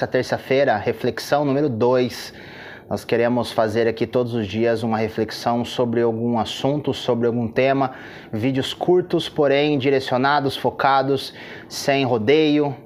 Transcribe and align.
Essa 0.00 0.06
terça-feira, 0.06 0.76
reflexão 0.76 1.44
número 1.44 1.68
2. 1.68 2.32
Nós 2.88 3.04
queremos 3.04 3.50
fazer 3.50 3.88
aqui 3.88 4.06
todos 4.06 4.32
os 4.32 4.46
dias 4.46 4.84
uma 4.84 4.96
reflexão 4.96 5.64
sobre 5.64 6.00
algum 6.02 6.38
assunto, 6.38 6.94
sobre 6.94 7.26
algum 7.26 7.48
tema. 7.48 7.96
Vídeos 8.32 8.72
curtos, 8.72 9.28
porém 9.28 9.76
direcionados, 9.76 10.56
focados, 10.56 11.34
sem 11.68 12.04
rodeio. 12.04 12.76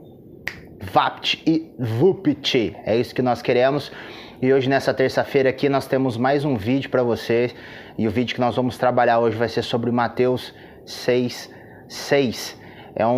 Vapt 0.81 1.43
e 1.47 1.71
Vupt. 1.79 2.75
É 2.83 2.97
isso 2.97 3.15
que 3.15 3.21
nós 3.21 3.43
queremos. 3.43 3.93
E 4.41 4.51
hoje, 4.51 4.71
nessa 4.71 4.95
terça-feira 4.95 5.51
aqui, 5.51 5.69
nós 5.69 5.87
temos 5.87 6.17
mais 6.17 6.47
um 6.47 6.57
vídeo 6.57 6.89
para 6.89 7.03
vocês. 7.03 7.55
E 7.99 8.09
o 8.09 8.11
vídeo 8.11 8.35
que 8.35 8.41
nós 8.41 8.57
vamos 8.57 8.79
trabalhar 8.79 9.19
hoje 9.19 9.37
vai 9.37 9.51
ser 9.51 9.61
sobre 9.61 9.91
Mateus 9.91 10.55
6, 10.87 11.51
6 11.91 12.62
é 12.95 13.07
um, 13.07 13.13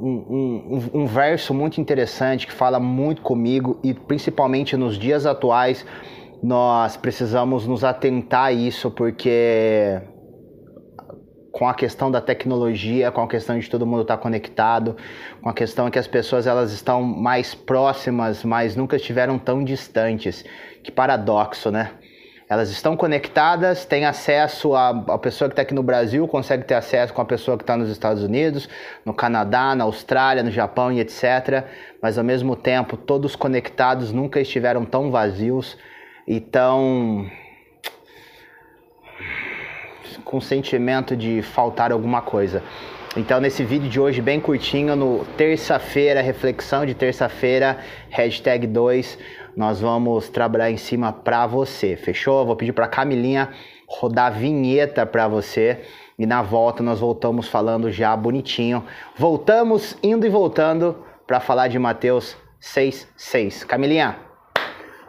um, 0.00 0.90
um, 0.94 1.00
um, 1.02 1.06
verso 1.06 1.54
muito 1.54 1.80
interessante 1.80 2.46
que 2.46 2.52
fala 2.52 2.78
muito 2.78 3.22
comigo 3.22 3.80
e 3.82 3.94
principalmente 3.94 4.76
nos 4.76 4.98
dias 4.98 5.24
atuais 5.24 5.84
nós 6.42 6.96
precisamos 6.96 7.66
nos 7.66 7.82
atentar 7.82 8.46
a 8.46 8.52
isso 8.52 8.90
porque 8.90 10.00
com 11.56 11.66
a 11.66 11.72
questão 11.72 12.10
da 12.10 12.20
tecnologia, 12.20 13.10
com 13.10 13.22
a 13.22 13.26
questão 13.26 13.58
de 13.58 13.70
todo 13.70 13.86
mundo 13.86 14.02
estar 14.02 14.18
conectado, 14.18 14.94
com 15.40 15.48
a 15.48 15.54
questão 15.54 15.90
que 15.90 15.98
as 15.98 16.06
pessoas 16.06 16.46
elas 16.46 16.70
estão 16.70 17.02
mais 17.02 17.54
próximas, 17.54 18.44
mas 18.44 18.76
nunca 18.76 18.96
estiveram 18.96 19.38
tão 19.38 19.64
distantes. 19.64 20.44
Que 20.84 20.92
paradoxo, 20.92 21.70
né? 21.70 21.92
Elas 22.48 22.70
estão 22.70 22.96
conectadas, 22.96 23.84
têm 23.84 24.04
acesso 24.04 24.74
a, 24.74 24.90
a 24.90 25.18
pessoa 25.18 25.48
que 25.48 25.52
está 25.52 25.62
aqui 25.62 25.74
no 25.74 25.82
Brasil, 25.82 26.28
consegue 26.28 26.64
ter 26.64 26.74
acesso 26.74 27.12
com 27.12 27.20
a 27.20 27.24
pessoa 27.24 27.56
que 27.56 27.64
está 27.64 27.76
nos 27.76 27.90
Estados 27.90 28.22
Unidos, 28.22 28.68
no 29.04 29.12
Canadá, 29.12 29.74
na 29.74 29.82
Austrália, 29.82 30.44
no 30.44 30.50
Japão 30.50 30.92
e 30.92 31.00
etc. 31.00 31.64
Mas 32.00 32.18
ao 32.18 32.24
mesmo 32.24 32.54
tempo, 32.54 32.96
todos 32.96 33.34
conectados 33.34 34.12
nunca 34.12 34.40
estiveram 34.40 34.84
tão 34.84 35.10
vazios 35.10 35.76
e 36.26 36.38
tão 36.38 37.28
com 40.24 40.40
sentimento 40.40 41.16
de 41.16 41.42
faltar 41.42 41.90
alguma 41.90 42.22
coisa. 42.22 42.62
Então, 43.16 43.40
nesse 43.40 43.64
vídeo 43.64 43.88
de 43.88 43.98
hoje, 43.98 44.20
bem 44.20 44.38
curtinho, 44.38 44.94
no 44.94 45.24
terça-feira, 45.36 46.20
reflexão 46.20 46.84
de 46.84 46.94
terça-feira, 46.94 47.78
hashtag 48.10 48.66
2, 48.66 49.18
nós 49.56 49.80
vamos 49.80 50.28
trabalhar 50.28 50.70
em 50.70 50.76
cima 50.76 51.12
pra 51.12 51.46
você, 51.46 51.96
fechou? 51.96 52.44
Vou 52.44 52.54
pedir 52.54 52.72
pra 52.72 52.86
Camilinha 52.86 53.50
rodar 53.88 54.26
a 54.26 54.30
vinheta 54.30 55.06
pra 55.06 55.28
você 55.28 55.80
e 56.18 56.26
na 56.26 56.42
volta 56.42 56.82
nós 56.82 57.00
voltamos 57.00 57.48
falando 57.48 57.90
já 57.90 58.14
bonitinho. 58.16 58.84
Voltamos 59.16 59.96
indo 60.02 60.26
e 60.26 60.28
voltando 60.28 60.96
para 61.26 61.40
falar 61.40 61.68
de 61.68 61.78
Mateus 61.78 62.36
6:6. 62.60 63.64
Camilinha, 63.64 64.16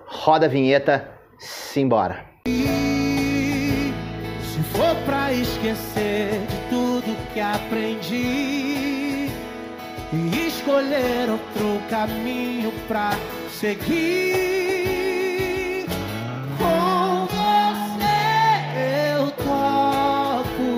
roda 0.05 0.45
a 0.45 0.49
vinheta, 0.49 1.11
simbora. 1.37 2.25
Se 2.45 4.63
for 4.71 4.95
pra 5.05 5.33
esquecer 5.33 6.39
de 6.47 6.57
tudo 6.69 7.17
que 7.33 7.39
aprendi 7.39 9.29
e 10.13 10.47
escolher 10.47 11.29
outro 11.29 11.81
caminho 11.89 12.71
pra 12.87 13.11
seguir 13.59 15.47
com 16.59 17.25
você 17.25 18.19
eu 19.15 19.31
topo. 19.31 20.69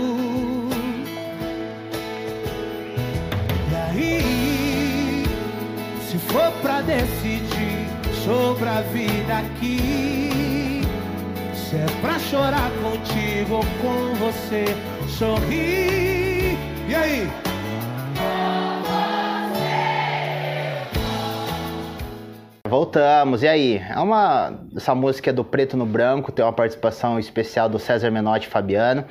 E 3.70 3.76
aí, 3.76 5.26
se 6.09 6.17
for 6.20 6.52
pra 6.61 6.80
decidir 6.81 7.89
sobre 8.23 8.70
a 8.70 8.81
vida 8.81 9.39
aqui, 9.39 10.81
se 11.54 11.75
é 11.75 11.86
pra 11.99 12.17
chorar 12.17 12.71
contigo 12.81 13.55
ou 13.55 13.65
com 13.81 14.15
você, 14.15 14.64
sorrir. 15.17 16.58
E 16.87 16.95
aí? 16.95 17.30
Voltamos, 22.69 23.41
e 23.41 23.47
aí? 23.47 23.77
É 23.77 23.97
uma. 23.97 24.61
Essa 24.75 24.93
música 24.93 25.31
é 25.31 25.33
do 25.33 25.43
Preto 25.43 25.75
no 25.75 25.87
Branco, 25.87 26.31
tem 26.31 26.45
uma 26.45 26.53
participação 26.53 27.17
especial 27.17 27.67
do 27.67 27.80
César 27.80 28.11
Menotti 28.11 28.47
e 28.47 28.49
Fabiano. 28.49 29.05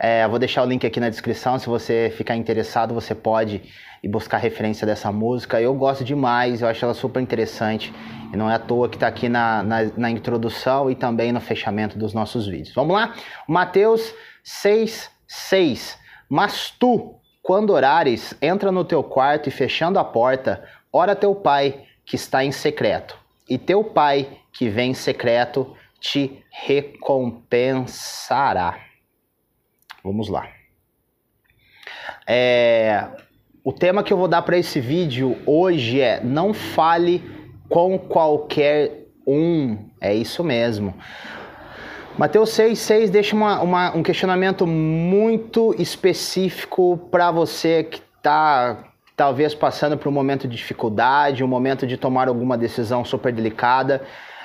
É, 0.00 0.26
vou 0.26 0.36
deixar 0.36 0.64
o 0.64 0.66
link 0.66 0.84
aqui 0.84 0.98
na 0.98 1.08
descrição, 1.08 1.60
se 1.60 1.68
você 1.68 2.12
ficar 2.16 2.34
interessado, 2.34 2.92
você 2.92 3.14
pode 3.14 3.62
ir 4.02 4.08
buscar 4.08 4.38
referência 4.38 4.84
dessa 4.84 5.12
música. 5.12 5.60
Eu 5.60 5.74
gosto 5.74 6.02
demais, 6.02 6.60
eu 6.60 6.66
acho 6.66 6.84
ela 6.84 6.92
super 6.92 7.20
interessante. 7.20 7.94
E 8.32 8.36
não 8.36 8.50
é 8.50 8.56
à 8.56 8.58
toa 8.58 8.88
que 8.88 8.96
está 8.96 9.06
aqui 9.06 9.28
na, 9.28 9.62
na, 9.62 9.84
na, 9.96 10.10
introdução 10.10 10.90
e 10.90 10.96
também 10.96 11.30
no 11.30 11.40
fechamento 11.40 11.96
dos 11.96 12.12
nossos 12.12 12.48
vídeos. 12.48 12.74
Vamos 12.74 12.94
lá? 12.94 13.14
Mateus 13.46 14.12
6, 14.42 15.08
6. 15.26 15.96
Mas 16.28 16.74
tu, 16.76 17.14
quando 17.42 17.70
orares, 17.70 18.34
entra 18.42 18.72
no 18.72 18.84
teu 18.84 19.04
quarto 19.04 19.48
e 19.48 19.52
fechando 19.52 20.00
a 20.00 20.04
porta, 20.04 20.64
ora 20.92 21.14
teu 21.14 21.32
pai 21.34 21.86
que 22.08 22.16
está 22.16 22.42
em 22.42 22.50
secreto, 22.50 23.16
e 23.48 23.56
teu 23.58 23.84
Pai 23.84 24.26
que 24.50 24.68
vem 24.70 24.92
em 24.92 24.94
secreto 24.94 25.76
te 26.00 26.42
recompensará. 26.50 28.80
Vamos 30.02 30.30
lá. 30.30 30.48
É, 32.26 33.06
o 33.62 33.70
tema 33.72 34.02
que 34.02 34.10
eu 34.10 34.16
vou 34.16 34.26
dar 34.26 34.40
para 34.42 34.56
esse 34.56 34.80
vídeo 34.80 35.36
hoje 35.44 36.00
é 36.00 36.24
não 36.24 36.54
fale 36.54 37.22
com 37.68 37.98
qualquer 37.98 39.04
um. 39.26 39.90
É 40.00 40.14
isso 40.14 40.42
mesmo. 40.42 40.94
Mateus 42.16 42.48
6,6 42.50 43.10
deixa 43.10 43.36
uma, 43.36 43.60
uma, 43.60 43.94
um 43.94 44.02
questionamento 44.02 44.66
muito 44.66 45.74
específico 45.78 46.96
para 47.10 47.30
você 47.30 47.84
que 47.84 48.00
está 48.16 48.87
talvez 49.18 49.52
passando 49.52 49.98
por 49.98 50.08
um 50.08 50.12
momento 50.12 50.46
de 50.46 50.56
dificuldade, 50.56 51.42
um 51.42 51.48
momento 51.48 51.84
de 51.84 51.96
tomar 51.96 52.28
alguma 52.28 52.56
decisão 52.56 53.04
super 53.04 53.32
delicada, 53.32 54.00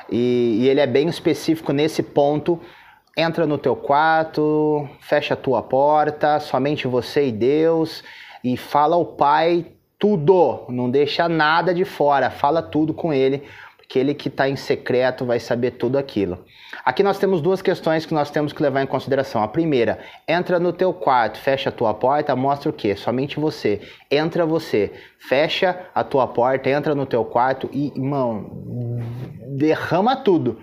e, 0.10 0.62
e 0.62 0.68
ele 0.68 0.80
é 0.80 0.88
bem 0.88 1.08
específico 1.08 1.72
nesse 1.72 2.02
ponto. 2.02 2.60
Entra 3.16 3.46
no 3.46 3.60
teu 3.60 3.76
quarto, 3.76 4.90
fecha 5.00 5.36
a 5.36 5.38
tua 5.38 5.62
porta, 5.62 6.40
somente 6.40 6.88
você 6.88 7.28
e 7.28 7.32
Deus, 7.32 8.04
e 8.44 8.58
fala 8.58 8.96
ao 8.96 9.06
Pai 9.06 9.68
tudo, 10.00 10.66
não 10.68 10.90
deixa 10.90 11.30
nada 11.30 11.72
de 11.72 11.86
fora, 11.86 12.32
fala 12.32 12.60
tudo 12.60 12.96
com 12.96 13.14
Ele, 13.14 13.44
aquele 13.94 14.16
que 14.16 14.28
está 14.28 14.50
em 14.50 14.56
secreto 14.56 15.24
vai 15.24 15.40
saber 15.40 15.72
tudo 15.72 16.00
aquilo. 16.00 16.44
Aqui 16.84 17.04
nós 17.04 17.20
temos 17.20 17.42
duas 17.42 17.62
questões 17.62 18.08
que 18.08 18.14
nós 18.14 18.32
temos 18.32 18.52
que 18.52 18.64
levar 18.64 18.82
em 18.82 18.88
consideração. 18.88 19.44
A 19.44 19.48
primeira, 19.48 20.00
entra 20.28 20.60
no 20.60 20.74
teu 20.74 20.92
quarto, 20.92 21.38
fecha 21.38 21.70
a 21.70 21.72
tua 21.72 21.94
porta, 21.94 22.36
mostra 22.36 22.72
o 22.72 22.74
quê? 22.74 22.96
Somente 22.96 23.40
você. 23.40 23.82
Entra 24.10 24.48
você, 24.48 24.92
fecha 25.20 25.80
a 25.94 26.04
tua 26.04 26.26
porta, 26.26 26.72
entra 26.72 26.96
no 26.96 27.06
teu 27.06 27.24
quarto 27.24 27.70
e, 27.72 27.90
irmão, 27.96 28.50
derrama 29.56 30.16
tudo 30.16 30.58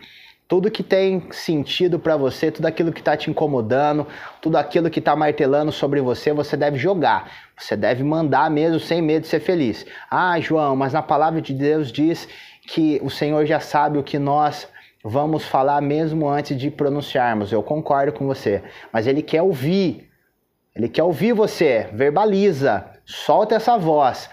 tudo 0.50 0.68
que 0.68 0.82
tem 0.82 1.28
sentido 1.30 1.96
para 1.96 2.16
você, 2.16 2.50
tudo 2.50 2.66
aquilo 2.66 2.90
que 2.92 2.98
está 2.98 3.16
te 3.16 3.30
incomodando, 3.30 4.04
tudo 4.40 4.56
aquilo 4.56 4.90
que 4.90 4.98
está 4.98 5.14
martelando 5.14 5.70
sobre 5.70 6.00
você, 6.00 6.32
você 6.32 6.56
deve 6.56 6.76
jogar. 6.76 7.30
Você 7.56 7.76
deve 7.76 8.02
mandar 8.02 8.50
mesmo 8.50 8.80
sem 8.80 9.00
medo 9.00 9.22
de 9.22 9.28
ser 9.28 9.38
feliz. 9.38 9.86
Ah, 10.10 10.40
João, 10.40 10.74
mas 10.74 10.92
na 10.92 11.02
palavra 11.02 11.40
de 11.40 11.54
Deus 11.54 11.92
diz 11.92 12.26
que 12.66 13.00
o 13.02 13.10
Senhor 13.10 13.44
já 13.46 13.60
sabe 13.60 13.98
o 13.98 14.02
que 14.02 14.18
nós 14.18 14.68
vamos 15.02 15.44
falar 15.44 15.80
mesmo 15.80 16.28
antes 16.28 16.56
de 16.58 16.70
pronunciarmos. 16.70 17.52
Eu 17.52 17.62
concordo 17.62 18.12
com 18.12 18.26
você, 18.26 18.62
mas 18.92 19.06
ele 19.06 19.22
quer 19.22 19.42
ouvir. 19.42 20.08
Ele 20.74 20.88
quer 20.88 21.02
ouvir 21.02 21.32
você. 21.32 21.88
Verbaliza, 21.92 22.86
solta 23.04 23.54
essa 23.54 23.76
voz. 23.76 24.30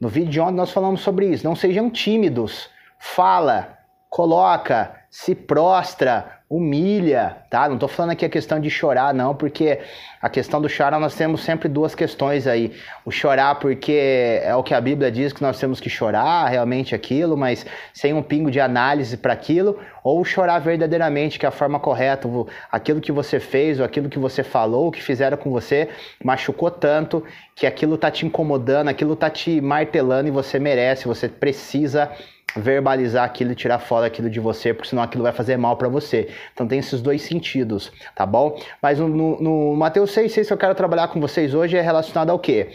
No 0.00 0.08
vídeo 0.08 0.30
de 0.30 0.40
ontem 0.40 0.56
nós 0.56 0.72
falamos 0.72 1.00
sobre 1.00 1.26
isso. 1.26 1.46
Não 1.46 1.54
sejam 1.54 1.90
tímidos. 1.90 2.68
Fala, 2.98 3.78
coloca, 4.08 4.94
se 5.10 5.34
prostra, 5.34 6.39
humilha, 6.50 7.36
tá? 7.48 7.68
Não 7.68 7.78
tô 7.78 7.86
falando 7.86 8.10
aqui 8.10 8.24
a 8.24 8.28
questão 8.28 8.58
de 8.58 8.68
chorar, 8.68 9.14
não, 9.14 9.36
porque 9.36 9.78
a 10.20 10.28
questão 10.28 10.60
do 10.60 10.68
chorar 10.68 10.98
nós 10.98 11.14
temos 11.14 11.44
sempre 11.44 11.68
duas 11.68 11.94
questões 11.94 12.44
aí. 12.44 12.72
O 13.06 13.12
chorar 13.12 13.54
porque 13.60 14.40
é 14.42 14.52
o 14.56 14.62
que 14.64 14.74
a 14.74 14.80
Bíblia 14.80 15.12
diz 15.12 15.32
que 15.32 15.42
nós 15.42 15.60
temos 15.60 15.78
que 15.78 15.88
chorar, 15.88 16.48
realmente 16.48 16.92
aquilo, 16.92 17.36
mas 17.36 17.64
sem 17.94 18.12
um 18.12 18.20
pingo 18.20 18.50
de 18.50 18.58
análise 18.58 19.16
para 19.16 19.32
aquilo, 19.32 19.78
ou 20.02 20.24
chorar 20.24 20.58
verdadeiramente, 20.58 21.38
que 21.38 21.46
é 21.46 21.48
a 21.48 21.52
forma 21.52 21.78
correta, 21.78 22.28
aquilo 22.72 23.00
que 23.00 23.12
você 23.12 23.38
fez, 23.38 23.78
ou 23.78 23.86
aquilo 23.86 24.08
que 24.08 24.18
você 24.18 24.42
falou, 24.42 24.88
o 24.88 24.90
que 24.90 25.00
fizeram 25.00 25.36
com 25.36 25.50
você, 25.50 25.88
machucou 26.24 26.68
tanto 26.68 27.22
que 27.54 27.64
aquilo 27.64 27.96
tá 27.96 28.10
te 28.10 28.26
incomodando, 28.26 28.88
aquilo 28.88 29.14
tá 29.14 29.30
te 29.30 29.60
martelando 29.60 30.26
e 30.26 30.32
você 30.32 30.58
merece, 30.58 31.06
você 31.06 31.28
precisa 31.28 32.10
verbalizar 32.56 33.24
aquilo 33.24 33.52
e 33.52 33.54
tirar 33.54 33.78
fora 33.78 34.06
aquilo 34.06 34.28
de 34.28 34.40
você, 34.40 34.74
porque 34.74 34.88
senão 34.88 35.02
aquilo 35.02 35.22
vai 35.22 35.32
fazer 35.32 35.56
mal 35.56 35.76
para 35.76 35.88
você. 35.88 36.28
Então 36.52 36.66
tem 36.66 36.78
esses 36.78 37.00
dois 37.00 37.22
sentidos, 37.22 37.92
tá 38.14 38.26
bom? 38.26 38.60
Mas 38.82 38.98
no, 38.98 39.08
no 39.40 39.76
Mateus 39.76 40.10
6,6 40.12 40.46
que 40.46 40.52
eu 40.52 40.58
quero 40.58 40.74
trabalhar 40.74 41.08
com 41.08 41.20
vocês 41.20 41.54
hoje 41.54 41.76
é 41.76 41.80
relacionado 41.80 42.30
ao 42.30 42.38
quê? 42.38 42.70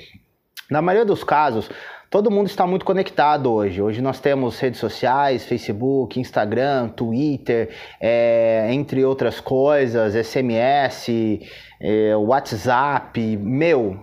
Na 0.69 0.81
maioria 0.81 1.05
dos 1.05 1.23
casos, 1.23 1.69
todo 2.09 2.31
mundo 2.31 2.47
está 2.47 2.65
muito 2.65 2.85
conectado 2.85 3.51
hoje. 3.51 3.81
Hoje 3.81 4.01
nós 4.01 4.19
temos 4.19 4.59
redes 4.59 4.79
sociais, 4.79 5.45
Facebook, 5.45 6.19
Instagram, 6.19 6.89
Twitter, 6.89 7.69
é, 7.99 8.67
entre 8.71 9.05
outras 9.05 9.39
coisas, 9.39 10.15
SMS, 10.15 11.39
é, 11.79 12.15
WhatsApp. 12.15 13.37
Meu, 13.37 13.99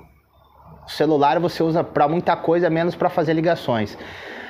celular 0.86 1.40
você 1.40 1.62
usa 1.62 1.82
para 1.82 2.06
muita 2.06 2.36
coisa, 2.36 2.70
menos 2.70 2.94
para 2.94 3.08
fazer 3.08 3.32
ligações. 3.32 3.96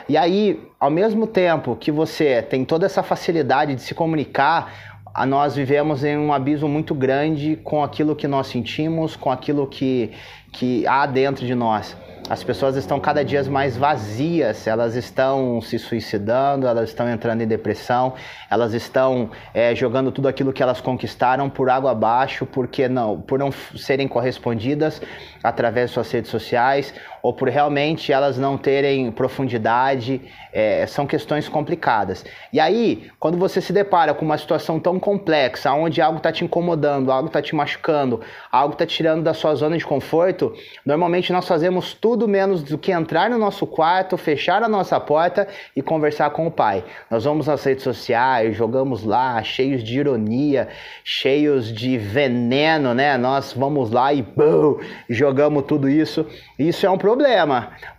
E 0.09 0.17
aí, 0.17 0.61
ao 0.79 0.91
mesmo 0.91 1.27
tempo 1.27 1.77
que 1.77 1.91
você 1.91 2.43
tem 2.43 2.65
toda 2.65 2.87
essa 2.87 3.03
facilidade 3.03 3.75
de 3.75 3.83
se 3.83 3.95
comunicar, 3.95 4.93
nós 5.27 5.55
vivemos 5.55 6.03
em 6.05 6.17
um 6.17 6.33
abismo 6.33 6.69
muito 6.69 6.95
grande 6.95 7.57
com 7.63 7.83
aquilo 7.85 8.17
que 8.17 8.27
nós 8.27 8.47
sentimos, 8.47 9.15
com 9.15 9.31
aquilo 9.31 9.67
que, 9.67 10.13
que 10.51 10.87
há 10.87 11.05
dentro 11.07 11.47
de 11.47 11.55
nós. 11.55 11.97
As 12.31 12.43
pessoas 12.43 12.77
estão 12.77 12.99
cada 12.99 13.25
dia 13.25 13.43
mais 13.45 13.77
vazias, 13.77 14.67
elas 14.67 14.95
estão 14.95 15.61
se 15.61 15.79
suicidando, 15.79 16.67
elas 16.67 16.89
estão 16.89 17.09
entrando 17.09 17.43
em 17.43 17.47
depressão, 17.47 18.15
elas 18.49 18.73
estão 18.73 19.31
é, 19.53 19.75
jogando 19.75 20.11
tudo 20.11 20.29
aquilo 20.29 20.53
que 20.53 20.63
elas 20.63 20.81
conquistaram 20.81 21.51
por 21.51 21.69
água 21.69 21.91
abaixo, 21.91 22.47
porque 22.47 22.89
não, 22.89 23.21
por 23.21 23.39
não 23.39 23.51
serem 23.77 24.09
correspondidas 24.09 25.03
através 25.43 25.91
de 25.91 25.95
suas 25.95 26.11
redes 26.11 26.31
sociais 26.31 26.95
ou 27.23 27.33
por 27.33 27.49
realmente 27.49 28.13
elas 28.13 28.37
não 28.37 28.59
terem 28.59 29.11
profundidade, 29.13 30.21
é, 30.53 30.87
são 30.87 31.07
questões 31.07 31.49
complicadas. 31.49 32.25
E 32.53 32.59
aí, 32.59 33.11
quando 33.19 33.39
você 33.39 33.61
se 33.61 33.73
depara 33.73 34.13
com 34.13 34.25
uma 34.25 34.37
situação 34.37 34.79
tão 34.79 34.99
complexa, 34.99 35.73
onde 35.73 36.03
algo 36.03 36.19
está 36.19 36.33
te 36.33 36.45
incomodando, 36.45 37.11
algo 37.11 37.29
está 37.29 37.41
te 37.41 37.55
machucando, 37.55 38.21
algo 38.51 38.75
está 38.75 38.85
tirando 38.85 39.23
da 39.23 39.33
sua 39.33 39.55
zona 39.55 39.79
de 39.79 39.85
conforto, 39.85 40.53
normalmente 40.85 41.33
nós 41.33 41.47
fazemos 41.47 41.95
tudo 41.95 42.29
menos 42.29 42.63
do 42.63 42.77
que 42.77 42.93
entrar 42.93 43.31
no 43.31 43.39
nosso 43.39 43.67
quarto, 43.67 44.17
fechar 44.17 44.63
a 44.63 44.69
nossa 44.69 44.99
porta 45.01 45.47
e 45.77 45.81
conversar 45.81 46.31
com 46.31 46.47
o 46.47 46.51
pai. 46.51 46.85
Nós 47.11 47.25
vamos 47.25 47.47
nas 47.47 47.63
redes 47.65 47.85
sociais, 47.85 48.57
jogamos 48.57 49.05
lá, 49.05 49.43
cheios 49.43 49.83
de 49.83 49.99
ironia, 49.99 50.69
cheios 51.05 51.73
de 51.73 51.97
veneno, 51.97 52.93
né? 52.95 53.17
Nós 53.17 53.53
vamos 53.53 53.91
lá 53.91 54.13
e 54.13 54.23
bum, 54.23 54.79
jogamos 55.09 55.65
tudo 55.65 55.89
isso. 55.89 56.27
Isso 56.59 56.85
é 56.85 56.91
um 56.91 56.99
problema, 56.99 57.12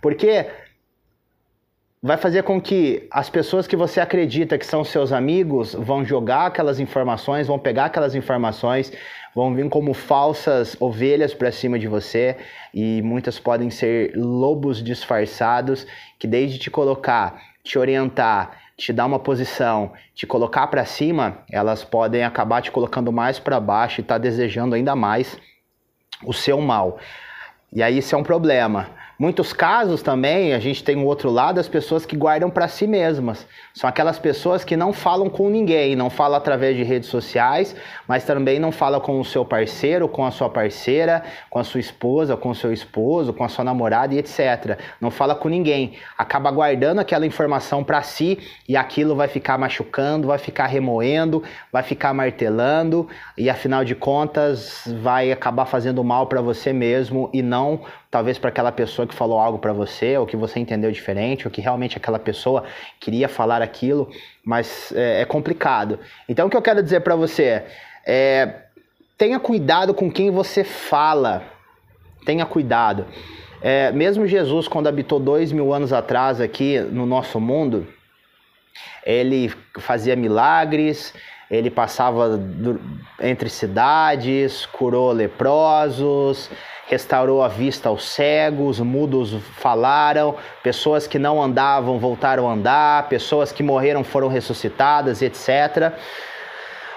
porque 0.00 0.46
vai 2.02 2.18
fazer 2.18 2.42
com 2.42 2.60
que 2.60 3.08
as 3.10 3.30
pessoas 3.30 3.66
que 3.66 3.74
você 3.74 3.98
acredita 3.98 4.58
que 4.58 4.66
são 4.66 4.84
seus 4.84 5.10
amigos 5.10 5.72
vão 5.72 6.04
jogar 6.04 6.44
aquelas 6.44 6.78
informações, 6.78 7.46
vão 7.46 7.58
pegar 7.58 7.86
aquelas 7.86 8.14
informações, 8.14 8.92
vão 9.34 9.54
vir 9.54 9.66
como 9.70 9.94
falsas 9.94 10.76
ovelhas 10.78 11.32
para 11.32 11.50
cima 11.50 11.78
de 11.78 11.88
você 11.88 12.36
e 12.74 13.00
muitas 13.00 13.38
podem 13.38 13.70
ser 13.70 14.12
lobos 14.14 14.82
disfarçados 14.82 15.86
que 16.18 16.26
desde 16.26 16.58
te 16.58 16.70
colocar, 16.70 17.40
te 17.62 17.78
orientar, 17.78 18.58
te 18.76 18.92
dar 18.92 19.06
uma 19.06 19.18
posição, 19.18 19.92
te 20.14 20.26
colocar 20.26 20.66
para 20.66 20.84
cima, 20.84 21.38
elas 21.50 21.84
podem 21.84 22.22
acabar 22.22 22.60
te 22.60 22.70
colocando 22.70 23.10
mais 23.10 23.38
para 23.38 23.58
baixo 23.58 24.02
e 24.02 24.04
tá 24.04 24.18
desejando 24.18 24.74
ainda 24.74 24.94
mais 24.94 25.38
o 26.22 26.34
seu 26.34 26.60
mal. 26.60 26.98
E 27.72 27.82
aí 27.82 27.96
isso 27.96 28.14
é 28.14 28.18
um 28.18 28.22
problema. 28.22 28.90
Muitos 29.16 29.52
casos 29.52 30.02
também, 30.02 30.54
a 30.54 30.58
gente 30.58 30.82
tem 30.82 30.96
um 30.96 31.06
outro 31.06 31.30
lado, 31.30 31.60
as 31.60 31.68
pessoas 31.68 32.04
que 32.04 32.16
guardam 32.16 32.50
para 32.50 32.66
si 32.66 32.84
mesmas. 32.84 33.46
São 33.72 33.88
aquelas 33.88 34.18
pessoas 34.18 34.64
que 34.64 34.76
não 34.76 34.92
falam 34.92 35.30
com 35.30 35.48
ninguém, 35.48 35.94
não 35.94 36.10
falam 36.10 36.36
através 36.36 36.76
de 36.76 36.82
redes 36.82 37.08
sociais, 37.08 37.76
mas 38.08 38.24
também 38.24 38.58
não 38.58 38.72
falam 38.72 39.00
com 39.00 39.20
o 39.20 39.24
seu 39.24 39.44
parceiro, 39.44 40.08
com 40.08 40.24
a 40.24 40.32
sua 40.32 40.50
parceira, 40.50 41.22
com 41.48 41.60
a 41.60 41.64
sua 41.64 41.78
esposa, 41.78 42.36
com 42.36 42.50
o 42.50 42.54
seu 42.54 42.72
esposo, 42.72 43.32
com 43.32 43.44
a 43.44 43.48
sua 43.48 43.64
namorada 43.64 44.14
e 44.14 44.18
etc. 44.18 44.78
Não 45.00 45.12
fala 45.12 45.36
com 45.36 45.48
ninguém. 45.48 45.94
Acaba 46.18 46.50
guardando 46.50 46.98
aquela 46.98 47.24
informação 47.24 47.84
para 47.84 48.02
si 48.02 48.38
e 48.68 48.76
aquilo 48.76 49.14
vai 49.14 49.28
ficar 49.28 49.56
machucando, 49.56 50.26
vai 50.26 50.38
ficar 50.38 50.66
remoendo, 50.66 51.42
vai 51.72 51.84
ficar 51.84 52.12
martelando 52.12 53.08
e 53.38 53.48
afinal 53.48 53.84
de 53.84 53.94
contas 53.94 54.82
vai 55.00 55.30
acabar 55.30 55.66
fazendo 55.66 56.02
mal 56.02 56.26
para 56.26 56.40
você 56.40 56.72
mesmo 56.72 57.30
e 57.32 57.42
não 57.42 57.80
talvez 58.14 58.38
para 58.38 58.48
aquela 58.48 58.70
pessoa 58.70 59.08
que 59.08 59.12
falou 59.12 59.40
algo 59.40 59.58
para 59.58 59.72
você, 59.72 60.16
ou 60.16 60.24
que 60.24 60.36
você 60.36 60.60
entendeu 60.60 60.92
diferente, 60.92 61.48
ou 61.48 61.50
que 61.50 61.60
realmente 61.60 61.96
aquela 61.96 62.16
pessoa 62.20 62.62
queria 63.00 63.28
falar 63.28 63.60
aquilo, 63.60 64.08
mas 64.44 64.92
é, 64.94 65.22
é 65.22 65.24
complicado. 65.24 65.98
Então, 66.28 66.46
o 66.46 66.50
que 66.50 66.56
eu 66.56 66.62
quero 66.62 66.80
dizer 66.80 67.00
para 67.00 67.16
você 67.16 67.64
é 68.06 68.54
tenha 69.18 69.40
cuidado 69.40 69.92
com 69.92 70.08
quem 70.08 70.30
você 70.30 70.62
fala. 70.62 71.42
Tenha 72.24 72.46
cuidado. 72.46 73.04
É, 73.60 73.90
mesmo 73.90 74.28
Jesus, 74.28 74.68
quando 74.68 74.86
habitou 74.86 75.18
dois 75.18 75.50
mil 75.50 75.74
anos 75.74 75.92
atrás 75.92 76.40
aqui 76.40 76.78
no 76.78 77.06
nosso 77.06 77.40
mundo, 77.40 77.84
ele 79.04 79.52
fazia 79.80 80.14
milagres, 80.14 81.12
ele 81.50 81.70
passava 81.70 82.40
entre 83.20 83.48
cidades, 83.48 84.66
curou 84.66 85.12
leprosos, 85.12 86.50
restaurou 86.86 87.42
a 87.42 87.48
vista 87.48 87.88
aos 87.88 88.08
cegos, 88.08 88.80
mudos 88.80 89.34
falaram, 89.56 90.36
pessoas 90.62 91.06
que 91.06 91.18
não 91.18 91.42
andavam 91.42 91.98
voltaram 91.98 92.48
a 92.48 92.52
andar, 92.52 93.08
pessoas 93.08 93.52
que 93.52 93.62
morreram 93.62 94.04
foram 94.04 94.28
ressuscitadas, 94.28 95.22
etc. 95.22 95.92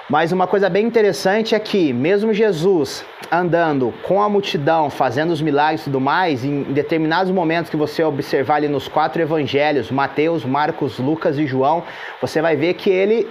Mas 0.09 0.31
uma 0.31 0.47
coisa 0.47 0.69
bem 0.69 0.85
interessante 0.85 1.53
é 1.53 1.59
que, 1.59 1.91
mesmo 1.91 2.33
Jesus 2.33 3.03
andando 3.29 3.93
com 4.03 4.21
a 4.21 4.29
multidão, 4.29 4.89
fazendo 4.89 5.31
os 5.31 5.41
milagres 5.41 5.81
e 5.81 5.83
tudo 5.85 5.99
mais, 5.99 6.45
em 6.45 6.63
determinados 6.63 7.29
momentos 7.29 7.69
que 7.69 7.75
você 7.75 8.01
observar 8.03 8.55
ali 8.55 8.69
nos 8.69 8.87
quatro 8.87 9.21
evangelhos, 9.21 9.91
Mateus, 9.91 10.45
Marcos, 10.45 10.97
Lucas 10.97 11.37
e 11.37 11.45
João, 11.45 11.83
você 12.21 12.41
vai 12.41 12.55
ver 12.55 12.75
que 12.75 12.89
ele 12.89 13.27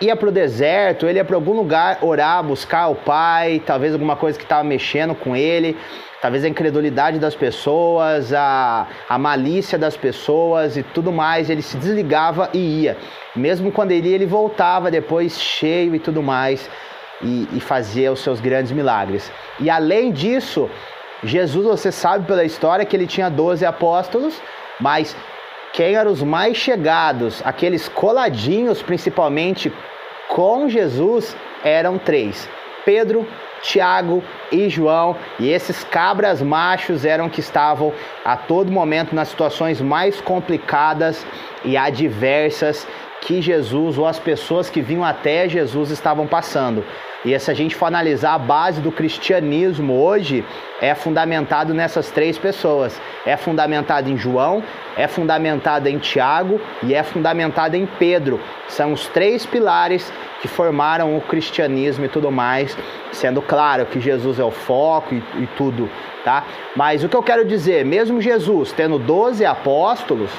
ia 0.00 0.14
para 0.14 0.28
o 0.28 0.32
deserto, 0.32 1.06
ele 1.06 1.18
ia 1.18 1.24
para 1.24 1.36
algum 1.36 1.52
lugar 1.52 1.98
orar, 2.02 2.42
buscar 2.42 2.88
o 2.88 2.94
Pai, 2.94 3.62
talvez 3.64 3.92
alguma 3.92 4.16
coisa 4.16 4.38
que 4.38 4.44
estava 4.44 4.62
mexendo 4.62 5.14
com 5.14 5.34
ele, 5.34 5.76
talvez 6.22 6.44
a 6.44 6.48
incredulidade 6.48 7.18
das 7.18 7.34
pessoas, 7.34 8.32
a, 8.32 8.86
a 9.08 9.18
malícia 9.18 9.78
das 9.78 9.96
pessoas 9.96 10.76
e 10.76 10.82
tudo 10.82 11.10
mais. 11.10 11.50
Ele 11.50 11.62
se 11.62 11.76
desligava 11.76 12.48
e 12.52 12.82
ia. 12.82 12.96
Mesmo 13.34 13.72
quando 13.72 13.92
ele 13.92 14.08
ia, 14.08 14.14
ele 14.14 14.26
voltava 14.26 14.90
depois 14.90 15.40
cheio 15.40 15.94
e 15.94 15.98
tudo 15.98 16.22
mais 16.22 16.68
e, 17.22 17.48
e 17.52 17.60
fazia 17.60 18.12
os 18.12 18.20
seus 18.20 18.40
grandes 18.40 18.72
milagres. 18.72 19.30
E 19.58 19.68
além 19.68 20.12
disso, 20.12 20.70
Jesus, 21.22 21.66
você 21.66 21.90
sabe 21.90 22.26
pela 22.26 22.44
história 22.44 22.84
que 22.84 22.94
ele 22.94 23.06
tinha 23.06 23.28
12 23.28 23.64
apóstolos, 23.64 24.40
mas 24.80 25.16
quem 25.78 25.94
eram 25.94 26.10
os 26.10 26.24
mais 26.24 26.56
chegados, 26.56 27.40
aqueles 27.44 27.88
coladinhos 27.88 28.82
principalmente 28.82 29.72
com 30.28 30.68
Jesus, 30.68 31.36
eram 31.62 31.96
três: 31.98 32.48
Pedro, 32.84 33.24
Tiago 33.62 34.20
e 34.50 34.68
João, 34.68 35.14
e 35.38 35.48
esses 35.48 35.84
cabras 35.84 36.42
machos 36.42 37.04
eram 37.04 37.28
que 37.28 37.38
estavam 37.38 37.92
a 38.24 38.36
todo 38.36 38.72
momento 38.72 39.14
nas 39.14 39.28
situações 39.28 39.80
mais 39.80 40.20
complicadas 40.20 41.24
e 41.64 41.76
adversas 41.76 42.84
que 43.20 43.42
Jesus 43.42 43.98
ou 43.98 44.06
as 44.06 44.18
pessoas 44.18 44.70
que 44.70 44.80
vinham 44.80 45.04
até 45.04 45.48
Jesus 45.48 45.90
estavam 45.90 46.26
passando. 46.26 46.84
E 47.24 47.36
se 47.38 47.50
a 47.50 47.54
gente 47.54 47.74
for 47.74 47.86
analisar 47.86 48.34
a 48.34 48.38
base 48.38 48.80
do 48.80 48.92
cristianismo 48.92 50.00
hoje, 50.00 50.44
é 50.80 50.94
fundamentado 50.94 51.74
nessas 51.74 52.10
três 52.12 52.38
pessoas. 52.38 53.00
É 53.26 53.36
fundamentado 53.36 54.08
em 54.08 54.16
João, 54.16 54.62
é 54.96 55.08
fundamentado 55.08 55.88
em 55.88 55.98
Tiago 55.98 56.60
e 56.82 56.94
é 56.94 57.02
fundamentado 57.02 57.74
em 57.76 57.86
Pedro. 57.86 58.40
São 58.68 58.92
os 58.92 59.08
três 59.08 59.44
pilares 59.44 60.12
que 60.40 60.46
formaram 60.46 61.16
o 61.16 61.20
cristianismo 61.20 62.04
e 62.04 62.08
tudo 62.08 62.30
mais, 62.30 62.76
sendo 63.10 63.42
claro 63.42 63.84
que 63.86 63.98
Jesus 63.98 64.38
é 64.38 64.44
o 64.44 64.52
foco 64.52 65.12
e, 65.12 65.18
e 65.42 65.48
tudo, 65.56 65.90
tá? 66.24 66.44
Mas 66.76 67.02
o 67.02 67.08
que 67.08 67.16
eu 67.16 67.22
quero 67.22 67.44
dizer, 67.44 67.84
mesmo 67.84 68.20
Jesus 68.20 68.70
tendo 68.70 68.96
12 68.96 69.44
apóstolos, 69.44 70.30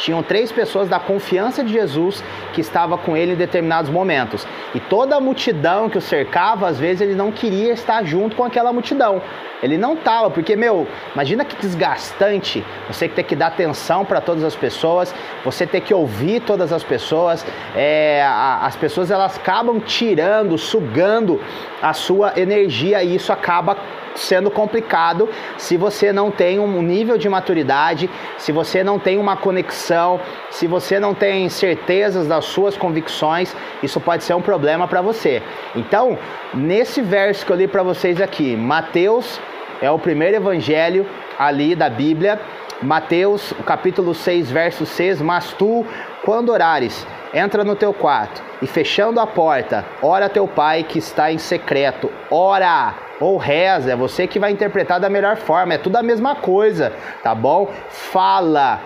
tinham 0.00 0.22
três 0.22 0.50
pessoas 0.50 0.88
da 0.88 0.98
confiança 0.98 1.62
de 1.62 1.72
Jesus 1.72 2.24
que 2.52 2.60
estava 2.60 2.98
com 2.98 3.16
ele 3.16 3.32
em 3.32 3.36
determinados 3.36 3.90
momentos. 3.90 4.46
E 4.74 4.80
toda 4.80 5.16
a 5.16 5.20
multidão 5.20 5.88
que 5.88 5.98
o 5.98 6.00
cercava, 6.00 6.66
às 6.66 6.78
vezes 6.78 7.02
ele 7.02 7.14
não 7.14 7.30
queria 7.30 7.72
estar 7.72 8.02
junto 8.04 8.34
com 8.34 8.44
aquela 8.44 8.72
multidão. 8.72 9.22
Ele 9.62 9.76
não 9.76 9.92
estava, 9.92 10.30
porque, 10.30 10.56
meu, 10.56 10.86
imagina 11.12 11.44
que 11.44 11.54
desgastante 11.54 12.64
você 12.88 13.06
ter 13.06 13.24
que 13.24 13.36
dar 13.36 13.48
atenção 13.48 14.06
para 14.06 14.20
todas 14.20 14.42
as 14.42 14.56
pessoas, 14.56 15.14
você 15.44 15.66
ter 15.66 15.82
que 15.82 15.92
ouvir 15.92 16.40
todas 16.40 16.72
as 16.72 16.82
pessoas. 16.82 17.44
É, 17.76 18.24
as 18.62 18.74
pessoas 18.76 19.10
elas 19.10 19.36
acabam 19.36 19.78
tirando, 19.80 20.56
sugando 20.56 21.40
a 21.82 21.92
sua 21.92 22.32
energia 22.36 23.02
e 23.02 23.14
isso 23.14 23.32
acaba 23.32 23.76
sendo 24.14 24.50
complicado 24.50 25.28
se 25.56 25.76
você 25.76 26.12
não 26.12 26.30
tem 26.30 26.58
um 26.58 26.82
nível 26.82 27.16
de 27.16 27.28
maturidade, 27.28 28.10
se 28.38 28.52
você 28.52 28.82
não 28.84 28.98
tem 28.98 29.18
uma 29.18 29.36
conexão, 29.36 30.20
se 30.50 30.66
você 30.66 30.98
não 30.98 31.14
tem 31.14 31.48
certezas 31.48 32.26
das 32.26 32.44
suas 32.44 32.76
convicções, 32.76 33.54
isso 33.82 34.00
pode 34.00 34.24
ser 34.24 34.34
um 34.34 34.42
problema 34.42 34.86
para 34.88 35.00
você. 35.00 35.42
Então, 35.74 36.18
nesse 36.52 37.00
verso 37.00 37.44
que 37.44 37.52
eu 37.52 37.56
li 37.56 37.68
para 37.68 37.82
vocês 37.82 38.20
aqui, 38.20 38.56
Mateus 38.56 39.40
é 39.80 39.90
o 39.90 39.98
primeiro 39.98 40.36
evangelho 40.36 41.06
ali 41.38 41.74
da 41.74 41.88
Bíblia 41.88 42.40
Mateus, 42.82 43.52
capítulo 43.66 44.14
6, 44.14 44.50
verso 44.50 44.86
6, 44.86 45.20
mas 45.20 45.52
tu, 45.52 45.84
quando 46.24 46.48
orares, 46.48 47.06
entra 47.34 47.62
no 47.62 47.76
teu 47.76 47.92
quarto 47.92 48.42
e 48.62 48.66
fechando 48.66 49.20
a 49.20 49.26
porta, 49.26 49.84
ora 50.00 50.30
teu 50.30 50.48
pai 50.48 50.82
que 50.82 50.98
está 50.98 51.30
em 51.30 51.36
secreto. 51.36 52.10
Ora 52.30 52.94
ou 53.20 53.36
reza, 53.36 53.92
é 53.92 53.96
você 53.96 54.26
que 54.26 54.38
vai 54.38 54.50
interpretar 54.50 54.98
da 54.98 55.10
melhor 55.10 55.36
forma, 55.36 55.74
é 55.74 55.78
tudo 55.78 55.96
a 55.96 56.02
mesma 56.02 56.34
coisa, 56.34 56.92
tá 57.22 57.34
bom? 57.34 57.70
Fala 57.90 58.80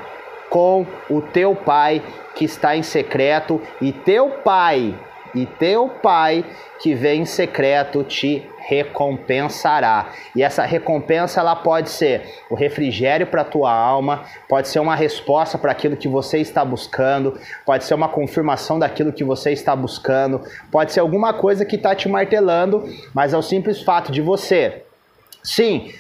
com 0.51 0.87
o 1.09 1.23
teu 1.23 1.55
pai 1.55 2.03
que 2.35 2.45
está 2.45 2.77
em 2.77 2.83
secreto 2.83 3.63
e 3.81 3.93
teu 3.93 4.29
pai 4.29 4.95
e 5.35 5.47
teu 5.47 5.89
pai 5.89 6.45
que 6.81 6.95
vem 6.95 7.23
em 7.23 7.25
secreto 7.25 8.03
te 8.03 8.49
recompensará. 8.67 10.11
E 10.35 10.43
essa 10.43 10.65
recompensa 10.65 11.41
ela 11.41 11.55
pode 11.57 11.91
ser 11.91 12.23
o 12.51 12.55
refrigério 12.55 13.27
para 13.27 13.43
a 13.43 13.45
tua 13.45 13.73
alma, 13.73 14.25
pode 14.49 14.69
ser 14.69 14.81
uma 14.81 14.95
resposta 14.95 15.59
para 15.59 15.73
aquilo 15.73 15.97
que 15.97 16.09
você 16.09 16.39
está 16.39 16.65
buscando, 16.65 17.39
pode 17.65 17.85
ser 17.85 17.95
uma 17.95 18.09
confirmação 18.09 18.79
daquilo 18.79 19.13
que 19.13 19.25
você 19.25 19.53
está 19.53 19.77
buscando, 19.77 20.43
pode 20.71 20.93
ser 20.93 21.01
alguma 21.01 21.33
coisa 21.35 21.65
que 21.65 21.77
está 21.77 21.95
te 21.95 22.09
martelando, 22.09 22.85
mas 23.13 23.33
é 23.33 23.37
o 23.37 23.43
simples 23.43 23.83
fato 23.83 24.11
de 24.11 24.21
você, 24.21 24.83
sim, 25.43 25.93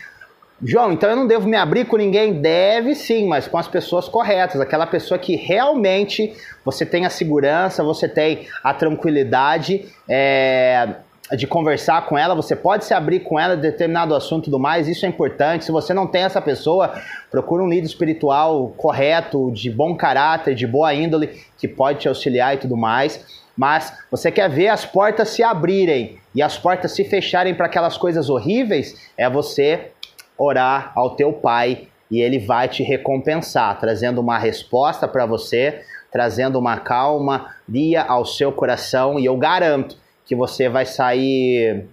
João, 0.62 0.92
então 0.92 1.10
eu 1.10 1.16
não 1.16 1.26
devo 1.26 1.46
me 1.46 1.56
abrir 1.56 1.84
com 1.84 1.96
ninguém? 1.96 2.40
Deve 2.40 2.94
sim, 2.94 3.28
mas 3.28 3.46
com 3.46 3.58
as 3.58 3.68
pessoas 3.68 4.08
corretas, 4.08 4.60
aquela 4.60 4.86
pessoa 4.86 5.18
que 5.18 5.36
realmente 5.36 6.32
você 6.64 6.86
tem 6.86 7.04
a 7.04 7.10
segurança, 7.10 7.84
você 7.84 8.08
tem 8.08 8.46
a 8.62 8.72
tranquilidade 8.72 9.86
é, 10.08 10.94
de 11.32 11.46
conversar 11.46 12.06
com 12.06 12.18
ela, 12.18 12.34
você 12.34 12.54
pode 12.54 12.84
se 12.84 12.92
abrir 12.92 13.20
com 13.20 13.40
ela 13.40 13.56
de 13.56 13.62
determinado 13.62 14.14
assunto 14.14 14.42
e 14.42 14.44
tudo 14.46 14.58
mais, 14.58 14.86
isso 14.86 15.06
é 15.06 15.08
importante. 15.08 15.64
Se 15.64 15.72
você 15.72 15.94
não 15.94 16.06
tem 16.06 16.22
essa 16.22 16.40
pessoa, 16.40 16.92
procura 17.30 17.62
um 17.62 17.68
líder 17.68 17.86
espiritual 17.86 18.68
correto, 18.76 19.50
de 19.52 19.70
bom 19.70 19.96
caráter, 19.96 20.54
de 20.54 20.66
boa 20.66 20.92
índole, 20.92 21.30
que 21.56 21.66
pode 21.66 22.00
te 22.00 22.08
auxiliar 22.08 22.54
e 22.54 22.58
tudo 22.58 22.76
mais. 22.76 23.42
Mas 23.56 23.96
você 24.10 24.30
quer 24.30 24.50
ver 24.50 24.68
as 24.68 24.84
portas 24.84 25.30
se 25.30 25.42
abrirem 25.42 26.18
e 26.34 26.42
as 26.42 26.58
portas 26.58 26.92
se 26.92 27.04
fecharem 27.04 27.54
para 27.54 27.66
aquelas 27.66 27.96
coisas 27.96 28.28
horríveis, 28.28 29.10
é 29.16 29.30
você 29.30 29.92
orar 30.36 30.92
ao 30.94 31.16
teu 31.16 31.32
pai 31.32 31.88
e 32.10 32.20
ele 32.20 32.38
vai 32.38 32.68
te 32.68 32.82
recompensar, 32.82 33.78
trazendo 33.80 34.20
uma 34.20 34.36
resposta 34.36 35.08
para 35.08 35.24
você, 35.24 35.80
trazendo 36.12 36.58
uma 36.58 36.76
calmaria 36.76 38.02
ao 38.06 38.26
seu 38.26 38.52
coração 38.52 39.18
e 39.18 39.24
eu 39.24 39.36
garanto 39.38 40.03
que 40.24 40.34
você 40.34 40.68
vai 40.68 40.86
sair 40.86 41.86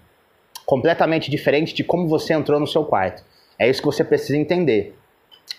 completamente 0.65 1.29
diferente 1.29 1.73
de 1.73 1.83
como 1.83 2.07
você 2.07 2.33
entrou 2.33 2.59
no 2.59 2.67
seu 2.67 2.85
quarto. 2.85 3.23
É 3.59 3.69
isso 3.69 3.81
que 3.81 3.85
você 3.85 4.03
precisa 4.03 4.37
entender. 4.37 4.95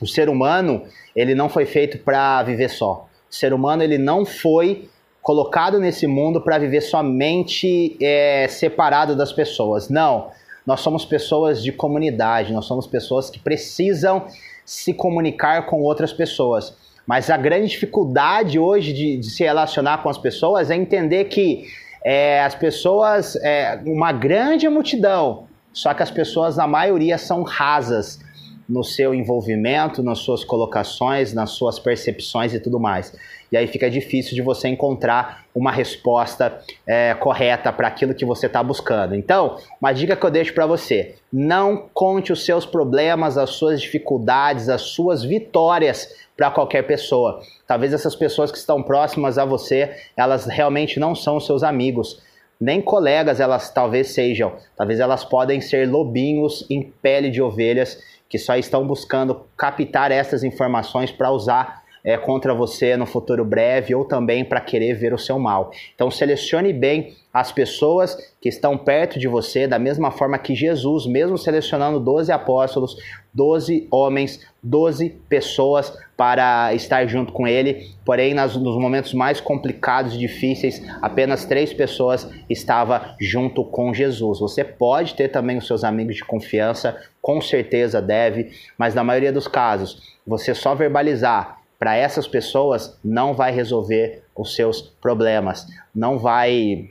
O 0.01 0.07
ser 0.07 0.29
humano, 0.29 0.85
ele 1.15 1.35
não 1.35 1.49
foi 1.49 1.67
feito 1.67 1.99
para 1.99 2.43
viver 2.43 2.69
só. 2.69 3.07
O 3.31 3.35
ser 3.35 3.53
humano, 3.53 3.83
ele 3.83 3.99
não 3.99 4.25
foi 4.25 4.89
colocado 5.21 5.79
nesse 5.79 6.07
mundo 6.07 6.41
para 6.41 6.59
viver 6.59 6.81
somente 6.81 7.97
é, 8.03 8.49
separado 8.49 9.15
das 9.15 9.33
pessoas. 9.33 9.89
Não. 9.89 10.31
Nós 10.67 10.81
somos 10.81 11.05
pessoas 11.05 11.63
de 11.63 11.73
comunidade, 11.73 12.53
nós 12.53 12.65
somos 12.65 12.87
pessoas 12.87 13.31
que 13.31 13.39
precisam 13.39 14.27
se 14.65 14.93
comunicar 14.93 15.67
com 15.67 15.83
outras 15.83 16.13
pessoas. 16.13 16.77
Mas 17.07 17.31
a 17.31 17.37
grande 17.37 17.69
dificuldade 17.69 18.59
hoje 18.59 18.93
de, 18.93 19.17
de 19.17 19.31
se 19.31 19.43
relacionar 19.43 20.03
com 20.03 20.09
as 20.09 20.19
pessoas 20.19 20.71
é 20.71 20.77
entender 20.77 21.25
que 21.25 21.67
é, 22.05 22.43
as 22.43 22.55
pessoas, 22.55 23.37
é, 23.37 23.81
uma 23.85 24.13
grande 24.13 24.69
multidão, 24.69 25.47
só 25.73 25.95
que 25.95 26.03
as 26.03 26.11
pessoas, 26.11 26.57
na 26.57 26.67
maioria, 26.67 27.17
são 27.17 27.43
rasas 27.43 28.21
no 28.69 28.83
seu 28.83 29.15
envolvimento, 29.15 30.03
nas 30.03 30.19
suas 30.19 30.45
colocações, 30.45 31.33
nas 31.33 31.51
suas 31.51 31.79
percepções 31.79 32.55
e 32.55 32.61
tudo 32.61 32.79
mais. 32.79 33.15
E 33.51 33.57
aí 33.57 33.67
fica 33.67 33.91
difícil 33.91 34.35
de 34.35 34.41
você 34.41 34.69
encontrar 34.69 35.45
uma 35.55 35.71
resposta 35.71 36.59
é, 36.87 37.13
correta 37.15 37.71
para 37.73 37.89
aquilo 37.89 38.15
que 38.15 38.25
você 38.25 38.47
está 38.47 38.63
buscando. 38.63 39.15
Então, 39.15 39.59
uma 39.81 39.93
dica 39.93 40.17
que 40.17 40.25
eu 40.25 40.31
deixo 40.31 40.55
para 40.55 40.67
você: 40.67 41.17
não 41.33 41.89
conte 41.93 42.33
os 42.33 42.45
seus 42.45 42.65
problemas, 42.65 43.37
as 43.37 43.51
suas 43.51 43.81
dificuldades, 43.81 44.69
as 44.69 44.83
suas 44.83 45.23
vitórias 45.23 46.09
para 46.37 46.51
qualquer 46.51 46.83
pessoa. 46.87 47.41
Talvez 47.67 47.93
essas 47.93 48.17
pessoas 48.17 48.51
que 48.51 48.59
estão 48.59 48.83
próximas 48.83 49.37
a 49.37 49.45
você, 49.45 49.97
elas 50.17 50.47
realmente 50.47 50.99
não 50.99 51.15
são 51.15 51.39
seus 51.39 51.63
amigos 51.63 52.23
nem 52.63 52.81
colegas 52.81 53.41
elas 53.41 53.73
talvez 53.73 54.13
sejam. 54.13 54.53
Talvez 54.77 55.01
elas 55.01 55.25
podem 55.25 55.61
ser 55.61 55.91
lobinhos 55.91 56.65
em 56.71 56.93
pele 57.03 57.29
de 57.29 57.43
ovelhas 57.43 57.99
que 58.33 58.39
só 58.39 58.57
estão 58.57 58.87
buscando 58.87 59.47
captar 59.59 60.11
essas 60.11 60.43
informações 60.43 61.13
para 61.13 61.31
usar 61.31 61.82
é, 62.05 62.17
contra 62.17 62.55
você 62.55 62.97
no 62.97 63.07
futuro 63.07 63.45
breve 63.45 63.95
ou 63.95 64.05
também 64.05 64.45
para 64.45 64.61
querer 64.61 64.95
ver 64.95 65.15
o 65.15 65.19
seu 65.19 65.39
mal. 65.39 65.71
Então 65.95 66.11
selecione 66.11 66.73
bem 66.73 67.15
as 67.33 67.51
pessoas 67.51 68.17
que 68.41 68.49
estão 68.49 68.77
perto 68.77 69.19
de 69.19 69.27
você, 69.27 69.67
da 69.67 69.79
mesma 69.79 70.11
forma 70.11 70.39
que 70.39 70.55
Jesus, 70.55 71.07
mesmo 71.07 71.39
selecionando 71.39 71.99
12 71.99 72.31
apóstolos, 72.31 72.97
12 73.33 73.89
homens, 73.91 74.47
12 74.63 75.09
pessoas 75.31 75.97
para 76.15 76.75
estar 76.75 77.07
junto 77.07 77.33
com 77.33 77.49
ele, 77.49 77.91
porém 78.05 78.35
nas, 78.35 78.55
nos 78.55 78.77
momentos 78.77 79.15
mais 79.15 79.41
complicados 79.41 80.15
e 80.15 80.19
difíceis, 80.19 80.83
apenas 81.01 81.47
três 81.47 81.73
pessoas 81.73 82.29
estavam 82.51 83.01
junto 83.19 83.65
com 83.65 83.95
Jesus. 83.95 84.39
Você 84.41 84.63
pode 84.63 85.15
ter 85.15 85.29
também 85.29 85.57
os 85.57 85.67
seus 85.67 85.85
amigos 85.85 86.17
de 86.17 86.25
confiança, 86.25 87.01
com 87.23 87.41
certeza 87.41 88.03
deve, 88.03 88.51
mas 88.77 88.95
na 88.95 89.03
maioria 89.03 89.33
dos 89.33 89.49
casos, 89.49 90.19
você 90.27 90.55
só 90.55 90.75
verbalizar 90.75 91.62
para 91.83 91.97
essas 91.97 92.29
pessoas 92.29 92.97
não 93.05 93.35
vai 93.35 93.51
resolver 93.51 94.23
os 94.37 94.55
seus 94.55 94.81
problemas, 94.81 95.67
não 95.93 96.17
vai 96.17 96.89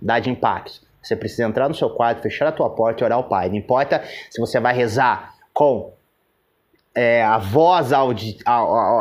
dar 0.00 0.20
de 0.20 0.30
impacto. 0.30 0.82
Você 1.02 1.16
precisa 1.16 1.42
entrar 1.42 1.68
no 1.68 1.74
seu 1.74 1.90
quarto, 1.90 2.22
fechar 2.22 2.46
a 2.46 2.52
tua 2.52 2.70
porta 2.70 3.02
e 3.02 3.04
orar 3.04 3.18
ao 3.18 3.24
Pai. 3.24 3.48
Não 3.48 3.56
importa 3.56 4.04
se 4.30 4.40
você 4.40 4.60
vai 4.60 4.72
rezar 4.72 5.34
com 5.52 5.92
é, 6.94 7.24
a 7.24 7.38
voz 7.38 7.92
auditiva, 7.92 8.44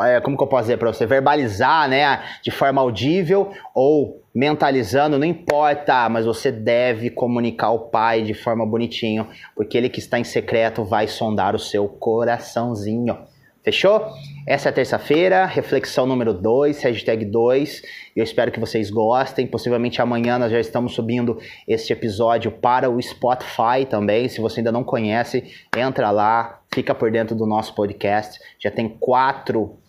é, 0.03 0.19
como 0.19 0.36
que 0.36 0.41
eu 0.41 0.48
posso 0.48 0.63
dizer 0.63 0.77
para 0.77 0.91
você, 0.91 1.05
verbalizar, 1.05 1.88
né, 1.88 2.24
de 2.41 2.50
forma 2.50 2.81
audível 2.81 3.51
ou 3.72 4.19
mentalizando, 4.34 5.19
não 5.19 5.27
importa, 5.27 6.10
mas 6.10 6.25
você 6.25 6.51
deve 6.51 7.12
comunicar 7.12 7.67
ao 7.67 7.89
pai 7.89 8.24
de 8.24 8.34
forma 8.34 8.65
bonitinho, 8.65 9.27
porque 9.55 9.77
ele 9.77 9.89
que 9.89 10.00
está 10.00 10.17
em 10.17 10.24
secreto 10.24 10.84
vai 10.84 11.07
sondar 11.07 11.53
o 11.53 11.60
seu 11.60 11.88
coraçãozinho. 11.88 13.35
Fechou? 13.65 14.13
Essa 14.45 14.69
é 14.69 14.72
a 14.72 14.74
terça-feira, 14.74 15.43
reflexão 15.43 16.05
número 16.05 16.36
2, 16.36 16.84
hashtag 16.84 17.25
2. 17.25 17.81
Eu 18.15 18.24
espero 18.24 18.51
que 18.51 18.60
vocês 18.60 18.91
gostem. 18.91 19.48
Possivelmente 19.48 20.00
amanhã 20.00 20.38
nós 20.38 20.51
já 20.51 20.60
estamos 20.60 20.93
subindo 20.93 21.39
este 21.67 21.91
episódio 21.91 22.51
para 22.51 22.91
o 22.91 23.01
Spotify 23.01 23.84
também. 23.89 24.29
Se 24.29 24.39
você 24.39 24.60
ainda 24.60 24.72
não 24.72 24.84
conhece, 24.84 25.51
entra 25.75 26.12
lá, 26.12 26.62
fica 26.72 26.93
por 26.93 27.10
dentro 27.10 27.36
do 27.36 27.48
nosso 27.48 27.74
podcast. 27.74 28.39
Já 28.60 28.69
tem 28.69 28.88
quatro 28.88 29.79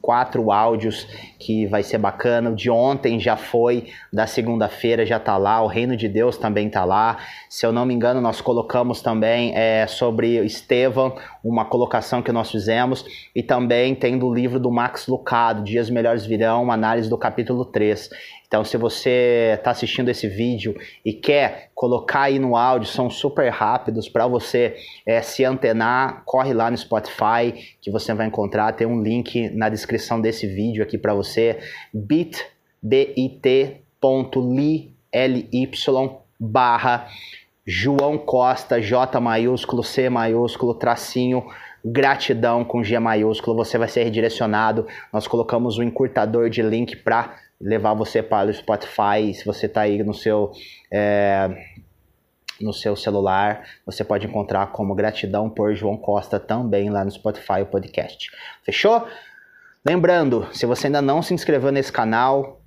quatro 0.00 0.50
áudios 0.50 1.06
que 1.38 1.66
vai 1.66 1.82
ser 1.82 1.98
bacana. 1.98 2.50
O 2.50 2.54
de 2.54 2.70
ontem 2.70 3.18
já 3.20 3.36
foi, 3.36 3.88
da 4.12 4.26
segunda-feira 4.26 5.04
já 5.04 5.18
tá 5.18 5.36
lá, 5.36 5.62
o 5.62 5.66
Reino 5.66 5.96
de 5.96 6.08
Deus 6.08 6.36
também 6.36 6.68
tá 6.70 6.84
lá. 6.84 7.18
Se 7.48 7.64
eu 7.66 7.72
não 7.72 7.84
me 7.84 7.94
engano, 7.94 8.20
nós 8.20 8.40
colocamos 8.40 9.02
também 9.02 9.52
é, 9.56 9.86
sobre 9.86 10.44
Estevão, 10.44 11.16
uma 11.42 11.64
colocação 11.64 12.22
que 12.22 12.32
nós 12.32 12.50
fizemos, 12.50 13.04
e 13.34 13.42
também 13.42 13.94
tem 13.94 14.18
do 14.18 14.32
livro 14.32 14.58
do 14.58 14.70
Max 14.70 15.06
Lucado, 15.06 15.62
Dias 15.62 15.90
Melhores 15.90 16.24
Virão, 16.24 16.70
análise 16.70 17.08
do 17.08 17.18
capítulo 17.18 17.64
3. 17.64 18.10
Então, 18.48 18.64
se 18.64 18.76
você 18.78 19.52
está 19.54 19.70
assistindo 19.72 20.08
esse 20.08 20.26
vídeo 20.26 20.74
e 21.04 21.12
quer 21.12 21.70
colocar 21.74 22.22
aí 22.22 22.38
no 22.38 22.56
áudio, 22.56 22.88
são 22.88 23.10
super 23.10 23.50
rápidos 23.50 24.08
para 24.08 24.26
você 24.26 24.74
é, 25.06 25.20
se 25.20 25.44
antenar, 25.44 26.22
corre 26.24 26.54
lá 26.54 26.70
no 26.70 26.76
Spotify 26.76 27.76
que 27.78 27.90
você 27.90 28.14
vai 28.14 28.26
encontrar, 28.26 28.72
tem 28.72 28.86
um 28.86 29.02
link 29.02 29.50
na 29.50 29.68
descrição 29.68 30.18
desse 30.18 30.46
vídeo 30.46 30.82
aqui 30.82 30.96
para 30.96 31.12
você, 31.12 31.58
bit.ly 31.92 32.64
barra 36.40 37.06
João 37.66 38.16
Costa, 38.16 38.80
J 38.80 39.20
maiúsculo, 39.20 39.84
C 39.84 40.08
maiúsculo, 40.08 40.72
tracinho, 40.72 41.44
gratidão 41.84 42.64
com 42.64 42.82
G 42.82 42.98
maiúsculo, 42.98 43.54
você 43.54 43.76
vai 43.76 43.88
ser 43.88 44.04
redirecionado. 44.04 44.86
Nós 45.12 45.26
colocamos 45.26 45.76
o 45.76 45.82
um 45.82 45.84
encurtador 45.84 46.48
de 46.48 46.62
link 46.62 46.96
para 46.96 47.36
levar 47.60 47.94
você 47.94 48.22
para 48.22 48.50
o 48.50 48.54
Spotify. 48.54 49.34
Se 49.34 49.44
você 49.44 49.66
está 49.66 49.82
aí 49.82 50.02
no 50.02 50.14
seu 50.14 50.52
é, 50.90 51.48
no 52.60 52.72
seu 52.72 52.96
celular, 52.96 53.64
você 53.86 54.02
pode 54.02 54.26
encontrar 54.26 54.72
como 54.72 54.94
Gratidão 54.94 55.48
por 55.48 55.74
João 55.74 55.96
Costa 55.96 56.40
também 56.40 56.90
lá 56.90 57.04
no 57.04 57.10
Spotify 57.10 57.62
o 57.62 57.66
podcast. 57.66 58.30
Fechou? 58.64 59.06
Lembrando, 59.84 60.48
se 60.52 60.66
você 60.66 60.88
ainda 60.88 61.00
não 61.00 61.22
se 61.22 61.32
inscreveu 61.32 61.70
nesse 61.70 61.92
canal, 61.92 62.60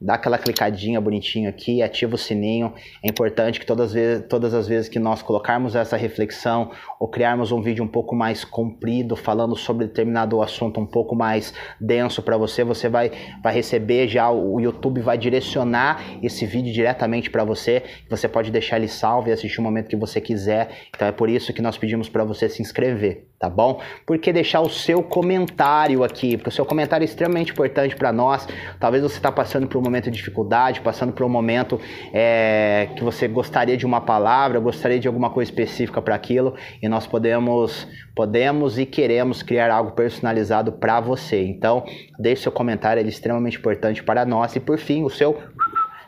dá 0.00 0.14
aquela 0.14 0.38
clicadinha 0.38 1.00
bonitinho 1.00 1.48
aqui, 1.48 1.82
ativa 1.82 2.14
o 2.14 2.18
sininho. 2.18 2.72
É 3.02 3.08
importante 3.08 3.60
que 3.60 3.66
todas 3.66 3.88
as, 3.88 3.92
vezes, 3.92 4.24
todas 4.28 4.54
as 4.54 4.66
vezes 4.66 4.88
que 4.88 4.98
nós 4.98 5.20
colocarmos 5.20 5.76
essa 5.76 5.96
reflexão 5.96 6.70
ou 6.98 7.06
criarmos 7.06 7.52
um 7.52 7.60
vídeo 7.60 7.84
um 7.84 7.88
pouco 7.88 8.16
mais 8.16 8.44
comprido, 8.44 9.14
falando 9.14 9.54
sobre 9.54 9.86
determinado 9.86 10.40
assunto 10.40 10.80
um 10.80 10.86
pouco 10.86 11.14
mais 11.14 11.52
denso 11.78 12.22
para 12.22 12.38
você, 12.38 12.64
você 12.64 12.88
vai, 12.88 13.12
vai 13.42 13.52
receber 13.52 14.08
já, 14.08 14.30
o 14.30 14.58
YouTube 14.58 15.02
vai 15.02 15.18
direcionar 15.18 16.02
esse 16.22 16.46
vídeo 16.46 16.72
diretamente 16.72 17.28
para 17.28 17.44
você. 17.44 17.82
Você 18.08 18.26
pode 18.26 18.50
deixar 18.50 18.78
ele 18.78 18.88
salvo 18.88 19.28
e 19.28 19.32
assistir 19.32 19.60
o 19.60 19.62
momento 19.62 19.88
que 19.88 19.96
você 19.96 20.20
quiser. 20.20 20.70
Então 20.94 21.06
é 21.06 21.12
por 21.12 21.28
isso 21.28 21.52
que 21.52 21.60
nós 21.60 21.76
pedimos 21.76 22.08
para 22.08 22.24
você 22.24 22.48
se 22.48 22.62
inscrever 22.62 23.30
tá 23.40 23.48
bom? 23.48 23.80
Porque 24.04 24.34
deixar 24.34 24.60
o 24.60 24.68
seu 24.68 25.02
comentário 25.02 26.04
aqui, 26.04 26.36
porque 26.36 26.50
o 26.50 26.52
seu 26.52 26.66
comentário 26.66 27.04
é 27.04 27.06
extremamente 27.06 27.52
importante 27.52 27.96
para 27.96 28.12
nós. 28.12 28.46
Talvez 28.78 29.02
você 29.02 29.16
está 29.16 29.32
passando 29.32 29.66
por 29.66 29.78
um 29.78 29.82
momento 29.90 30.10
de 30.10 30.16
dificuldade, 30.16 30.80
passando 30.80 31.12
por 31.12 31.24
um 31.26 31.28
momento 31.28 31.80
é, 32.12 32.88
que 32.96 33.02
você 33.02 33.28
gostaria 33.28 33.76
de 33.76 33.84
uma 33.84 34.00
palavra, 34.00 34.58
gostaria 34.58 34.98
de 34.98 35.08
alguma 35.08 35.30
coisa 35.30 35.50
específica 35.50 36.00
para 36.00 36.14
aquilo, 36.14 36.54
e 36.80 36.88
nós 36.88 37.06
podemos, 37.06 37.86
podemos 38.14 38.78
e 38.78 38.86
queremos 38.86 39.42
criar 39.42 39.70
algo 39.70 39.92
personalizado 39.92 40.72
para 40.72 41.00
você. 41.00 41.44
Então, 41.44 41.84
deixe 42.18 42.42
seu 42.42 42.52
comentário, 42.52 43.00
ele 43.00 43.08
é 43.08 43.12
extremamente 43.12 43.58
importante 43.58 44.02
para 44.02 44.24
nós. 44.24 44.54
E 44.56 44.60
por 44.60 44.78
fim, 44.78 45.02
o 45.02 45.10
seu 45.10 45.36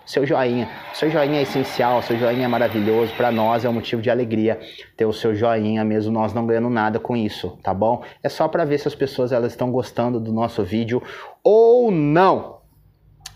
seu 0.05 0.27
joinha. 0.27 0.69
Seu 0.95 1.09
joinha 1.11 1.39
é 1.39 1.43
essencial, 1.43 2.03
seu 2.03 2.19
joinha 2.19 2.45
é 2.45 2.49
maravilhoso. 2.49 3.13
Para 3.17 3.31
nós 3.31 3.65
é 3.65 3.69
um 3.69 3.73
motivo 3.73 4.03
de 4.03 4.11
alegria 4.11 4.59
ter 4.97 5.05
o 5.05 5.13
seu 5.13 5.35
joinha, 5.35 5.85
mesmo 5.85 6.13
nós 6.13 6.33
não 6.35 6.47
ganhando 6.47 6.69
nada 6.69 6.99
com 6.99 7.17
isso, 7.17 7.59
tá 7.63 7.73
bom? 7.73 8.03
É 8.23 8.29
só 8.29 8.49
para 8.49 8.65
ver 8.65 8.79
se 8.79 8.89
as 8.89 8.95
pessoas 8.95 9.33
elas 9.33 9.53
estão 9.53 9.71
gostando 9.71 10.19
do 10.19 10.33
nosso 10.33 10.63
vídeo 10.65 11.03
ou 11.43 11.91
não. 11.91 12.62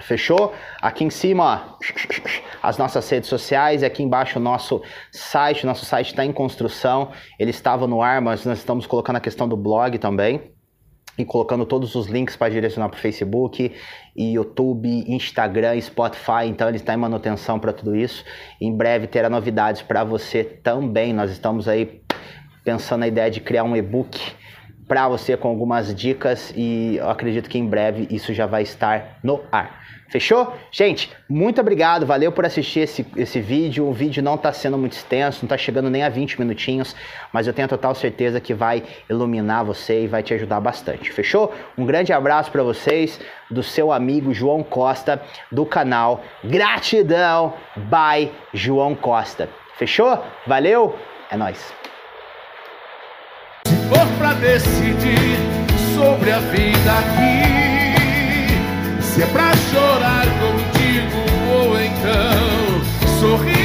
Fechou? 0.00 0.52
Aqui 0.80 1.04
em 1.04 1.10
cima, 1.10 1.44
ó, 1.44 1.76
as 2.62 2.78
nossas 2.78 3.08
redes 3.08 3.28
sociais, 3.28 3.82
aqui 3.82 4.02
embaixo 4.02 4.38
o 4.38 4.42
nosso 4.42 4.82
site. 5.10 5.66
Nosso 5.66 5.84
site 5.84 6.08
está 6.08 6.24
em 6.24 6.32
construção. 6.32 7.10
Ele 7.38 7.50
estava 7.50 7.86
no 7.86 8.02
ar, 8.02 8.20
mas 8.20 8.44
nós 8.44 8.58
estamos 8.58 8.86
colocando 8.86 9.16
a 9.16 9.20
questão 9.20 9.48
do 9.48 9.56
blog 9.56 9.98
também 9.98 10.52
e 11.18 11.24
colocando 11.24 11.64
todos 11.64 11.94
os 11.94 12.06
links 12.06 12.36
para 12.36 12.50
direcionar 12.50 12.88
para 12.88 12.98
o 12.98 13.00
Facebook, 13.00 13.72
YouTube, 14.14 15.04
Instagram, 15.08 15.80
Spotify. 15.80 16.44
Então 16.46 16.68
ele 16.68 16.76
está 16.76 16.92
em 16.92 16.98
manutenção 16.98 17.58
para 17.58 17.72
tudo 17.72 17.96
isso. 17.96 18.24
Em 18.60 18.74
breve 18.76 19.06
terá 19.06 19.30
novidades 19.30 19.82
para 19.82 20.04
você 20.04 20.44
também. 20.44 21.12
Nós 21.12 21.30
estamos 21.30 21.68
aí 21.68 22.02
pensando 22.62 23.00
na 23.00 23.08
ideia 23.08 23.30
de 23.30 23.40
criar 23.40 23.64
um 23.64 23.76
e-book 23.76 24.20
para 24.88 25.08
você 25.08 25.36
com 25.36 25.48
algumas 25.48 25.94
dicas 25.94 26.52
e 26.56 26.96
eu 26.96 27.10
acredito 27.10 27.48
que 27.50 27.58
em 27.58 27.66
breve 27.66 28.06
isso 28.10 28.32
já 28.32 28.46
vai 28.46 28.62
estar 28.62 29.18
no 29.22 29.42
ar. 29.50 29.84
Fechou? 30.08 30.56
Gente, 30.70 31.10
muito 31.28 31.60
obrigado, 31.60 32.06
valeu 32.06 32.30
por 32.30 32.46
assistir 32.46 32.80
esse, 32.80 33.04
esse 33.16 33.40
vídeo. 33.40 33.86
O 33.86 33.92
vídeo 33.92 34.22
não 34.22 34.36
está 34.36 34.52
sendo 34.52 34.78
muito 34.78 34.92
extenso, 34.92 35.40
não 35.42 35.46
está 35.46 35.58
chegando 35.58 35.90
nem 35.90 36.04
a 36.04 36.08
20 36.08 36.38
minutinhos, 36.38 36.94
mas 37.32 37.48
eu 37.48 37.52
tenho 37.52 37.66
total 37.66 37.94
certeza 37.94 38.40
que 38.40 38.54
vai 38.54 38.84
iluminar 39.10 39.64
você 39.64 40.04
e 40.04 40.06
vai 40.06 40.22
te 40.22 40.32
ajudar 40.34 40.60
bastante. 40.60 41.10
Fechou? 41.10 41.52
Um 41.76 41.84
grande 41.84 42.12
abraço 42.12 42.52
para 42.52 42.62
vocês, 42.62 43.20
do 43.50 43.64
seu 43.64 43.90
amigo 43.90 44.32
João 44.32 44.62
Costa, 44.62 45.20
do 45.50 45.66
canal 45.66 46.22
Gratidão 46.44 47.54
by 47.76 48.30
João 48.54 48.94
Costa. 48.94 49.48
Fechou? 49.76 50.22
Valeu? 50.46 50.94
É 51.30 51.36
nóis 51.36 51.74
for 53.88 54.06
pra 54.18 54.34
decidir 54.34 55.38
sobre 55.94 56.30
a 56.32 56.38
vida 56.40 56.92
aqui, 56.98 58.52
se 59.02 59.22
é 59.22 59.26
pra 59.26 59.52
chorar 59.70 60.26
contigo 60.40 61.18
ou 61.52 61.80
então 61.80 62.84
sorrir. 63.20 63.55